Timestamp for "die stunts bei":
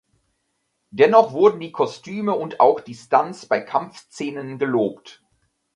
2.79-3.59